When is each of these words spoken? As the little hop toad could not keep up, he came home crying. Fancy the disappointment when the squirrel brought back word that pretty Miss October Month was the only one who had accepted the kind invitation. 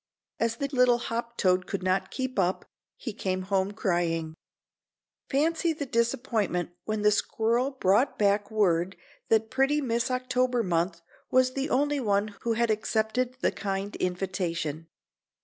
As 0.39 0.55
the 0.55 0.67
little 0.69 0.97
hop 0.97 1.37
toad 1.37 1.67
could 1.67 1.83
not 1.83 2.09
keep 2.09 2.39
up, 2.39 2.65
he 2.97 3.13
came 3.13 3.43
home 3.43 3.71
crying. 3.71 4.33
Fancy 5.29 5.73
the 5.73 5.85
disappointment 5.85 6.71
when 6.85 7.03
the 7.03 7.11
squirrel 7.11 7.69
brought 7.69 8.17
back 8.17 8.49
word 8.49 8.95
that 9.29 9.51
pretty 9.51 9.79
Miss 9.79 10.09
October 10.09 10.63
Month 10.63 11.01
was 11.29 11.53
the 11.53 11.69
only 11.69 11.99
one 11.99 12.29
who 12.41 12.53
had 12.53 12.71
accepted 12.71 13.37
the 13.41 13.51
kind 13.51 13.95
invitation. 13.97 14.87